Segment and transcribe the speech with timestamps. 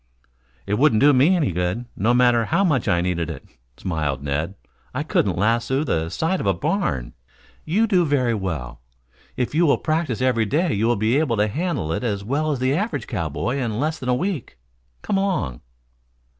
[0.65, 3.45] "It wouldn't do me any good, no matter how much I needed it,"
[3.77, 4.55] smiled Ned.
[4.95, 7.13] "I couldn't lasso the side of a barn."
[7.65, 8.81] "You do very well.
[9.37, 12.49] If you will practise every day you will be able to handle it as well
[12.51, 14.57] as the average cowboy in less than a week.
[15.03, 15.61] Come along."